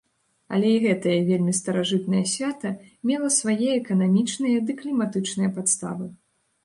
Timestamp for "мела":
3.11-3.29